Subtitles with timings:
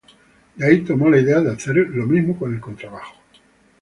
[0.55, 3.13] De ahí tomó la idea de hacer lo mismo con el contrabajo.